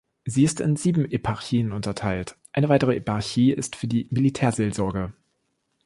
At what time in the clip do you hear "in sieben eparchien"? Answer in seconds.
0.61-1.71